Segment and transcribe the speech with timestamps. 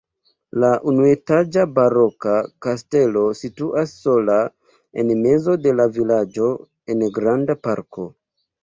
[0.61, 2.33] La unuetaĝa baroka
[2.67, 4.41] kastelo situas sola
[5.05, 6.53] en mezo de la vilaĝo
[6.97, 8.13] en granda parko.